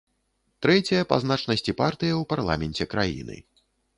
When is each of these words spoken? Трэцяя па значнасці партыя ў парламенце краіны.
Трэцяя 0.65 1.01
па 1.11 1.19
значнасці 1.25 1.75
партыя 1.83 2.13
ў 2.13 2.23
парламенце 2.33 2.87
краіны. 2.97 3.37